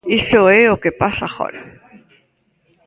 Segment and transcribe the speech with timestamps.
[0.19, 1.61] Iso é o que pasa agora.